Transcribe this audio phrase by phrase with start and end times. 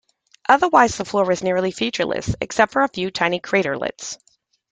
[0.49, 4.17] Otherwise the floor is nearly featureless, except for a few tiny craterlets.